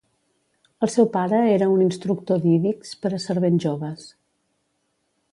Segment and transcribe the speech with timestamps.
[0.85, 4.07] El seu pare era un instructor d'ídix per a servents joves.